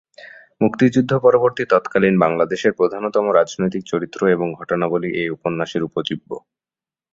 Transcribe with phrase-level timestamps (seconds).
[0.61, 6.29] মুক্তিযুদ্ধ পরবর্তী তৎকালীন বাংলাদেশের প্রধানতম রাজনৈতিক চরিত্র এবং ঘটনাবলি এ উপন্যাসের উপজীব্য।